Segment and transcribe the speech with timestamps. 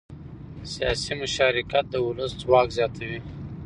[0.73, 3.19] سیاسي مشارکت د ولس ځواک زیاتوي